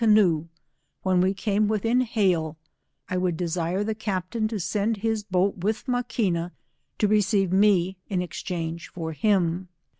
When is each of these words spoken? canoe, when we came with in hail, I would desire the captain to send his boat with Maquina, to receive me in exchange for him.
canoe, 0.01 0.47
when 1.03 1.21
we 1.21 1.31
came 1.31 1.67
with 1.67 1.85
in 1.85 2.01
hail, 2.01 2.57
I 3.07 3.17
would 3.17 3.37
desire 3.37 3.83
the 3.83 3.93
captain 3.93 4.47
to 4.47 4.59
send 4.59 4.97
his 4.97 5.21
boat 5.23 5.57
with 5.57 5.85
Maquina, 5.85 6.53
to 6.97 7.07
receive 7.07 7.51
me 7.53 7.97
in 8.09 8.19
exchange 8.19 8.87
for 8.91 9.11
him. 9.13 9.67